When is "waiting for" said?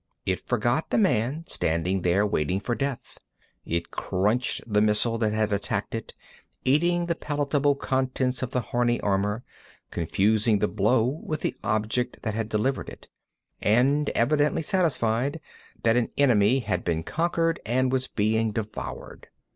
2.25-2.73